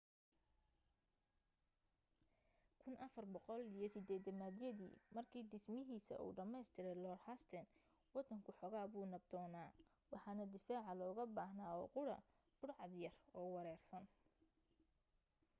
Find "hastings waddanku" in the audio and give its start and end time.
7.27-8.51